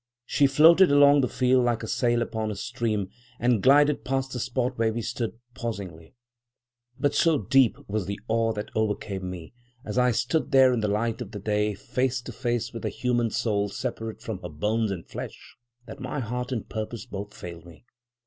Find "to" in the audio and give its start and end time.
12.23-12.31